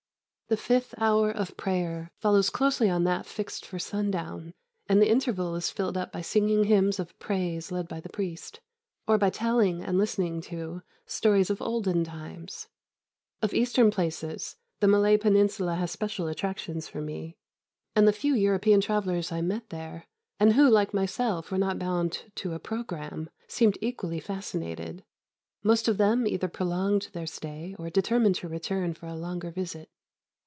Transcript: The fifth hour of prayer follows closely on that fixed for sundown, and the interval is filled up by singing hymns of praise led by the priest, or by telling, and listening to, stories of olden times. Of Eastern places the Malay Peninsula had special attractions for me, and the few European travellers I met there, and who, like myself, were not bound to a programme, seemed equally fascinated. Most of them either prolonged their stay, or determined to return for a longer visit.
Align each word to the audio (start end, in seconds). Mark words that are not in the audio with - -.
The 0.49 0.57
fifth 0.57 0.93
hour 0.97 1.31
of 1.31 1.55
prayer 1.55 2.11
follows 2.17 2.49
closely 2.49 2.89
on 2.89 3.05
that 3.05 3.25
fixed 3.25 3.65
for 3.65 3.79
sundown, 3.79 4.53
and 4.85 5.01
the 5.01 5.09
interval 5.09 5.55
is 5.55 5.69
filled 5.69 5.95
up 5.95 6.11
by 6.11 6.19
singing 6.19 6.65
hymns 6.65 6.99
of 6.99 7.17
praise 7.19 7.71
led 7.71 7.87
by 7.87 8.01
the 8.01 8.09
priest, 8.09 8.59
or 9.07 9.17
by 9.17 9.29
telling, 9.29 9.81
and 9.81 9.97
listening 9.97 10.41
to, 10.41 10.81
stories 11.05 11.49
of 11.49 11.61
olden 11.61 12.03
times. 12.03 12.67
Of 13.41 13.53
Eastern 13.53 13.91
places 13.91 14.57
the 14.81 14.89
Malay 14.89 15.15
Peninsula 15.15 15.75
had 15.75 15.89
special 15.89 16.27
attractions 16.27 16.85
for 16.89 16.99
me, 16.99 17.37
and 17.95 18.05
the 18.05 18.11
few 18.11 18.35
European 18.35 18.81
travellers 18.81 19.31
I 19.31 19.39
met 19.39 19.69
there, 19.69 20.03
and 20.37 20.51
who, 20.51 20.69
like 20.69 20.93
myself, 20.93 21.49
were 21.49 21.57
not 21.57 21.79
bound 21.79 22.25
to 22.35 22.51
a 22.51 22.59
programme, 22.59 23.29
seemed 23.47 23.77
equally 23.79 24.19
fascinated. 24.19 25.05
Most 25.63 25.87
of 25.87 25.95
them 25.97 26.27
either 26.27 26.49
prolonged 26.49 27.07
their 27.13 27.25
stay, 27.25 27.73
or 27.79 27.89
determined 27.89 28.35
to 28.35 28.49
return 28.49 28.93
for 28.93 29.05
a 29.05 29.15
longer 29.15 29.49
visit. 29.49 29.87